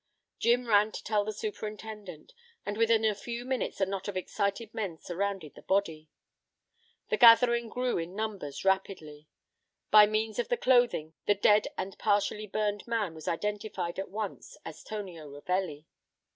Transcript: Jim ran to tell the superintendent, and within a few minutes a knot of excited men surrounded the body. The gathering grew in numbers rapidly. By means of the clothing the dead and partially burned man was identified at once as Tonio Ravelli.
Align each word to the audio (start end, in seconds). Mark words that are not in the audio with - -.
Jim 0.39 0.65
ran 0.65 0.91
to 0.91 1.03
tell 1.03 1.23
the 1.23 1.31
superintendent, 1.31 2.33
and 2.65 2.75
within 2.75 3.05
a 3.05 3.13
few 3.13 3.45
minutes 3.45 3.79
a 3.79 3.85
knot 3.85 4.07
of 4.07 4.17
excited 4.17 4.73
men 4.73 4.97
surrounded 4.97 5.53
the 5.53 5.61
body. 5.61 6.09
The 7.09 7.17
gathering 7.17 7.69
grew 7.69 7.99
in 7.99 8.15
numbers 8.15 8.65
rapidly. 8.65 9.27
By 9.91 10.07
means 10.07 10.39
of 10.39 10.47
the 10.47 10.57
clothing 10.57 11.13
the 11.27 11.35
dead 11.35 11.67
and 11.77 11.99
partially 11.99 12.47
burned 12.47 12.87
man 12.87 13.13
was 13.13 13.27
identified 13.27 13.99
at 13.99 14.09
once 14.09 14.57
as 14.65 14.83
Tonio 14.83 15.29
Ravelli. 15.29 15.85